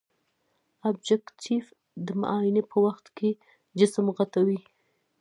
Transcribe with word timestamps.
ابجکتیف 0.87 1.65
د 2.05 2.07
معاینې 2.21 2.63
په 2.71 2.77
وخت 2.85 3.05
کې 3.17 3.29
جسم 3.79 4.05
غټوي. 4.17 4.59